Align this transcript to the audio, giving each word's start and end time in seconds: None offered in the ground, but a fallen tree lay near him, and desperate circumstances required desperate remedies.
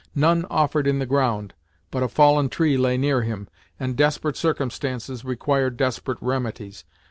None 0.15 0.45
offered 0.49 0.87
in 0.87 0.97
the 0.97 1.05
ground, 1.05 1.53
but 1.91 2.01
a 2.01 2.07
fallen 2.07 2.49
tree 2.49 2.75
lay 2.75 2.97
near 2.97 3.21
him, 3.21 3.47
and 3.79 3.95
desperate 3.95 4.35
circumstances 4.35 5.23
required 5.23 5.77
desperate 5.77 6.17
remedies. 6.21 6.85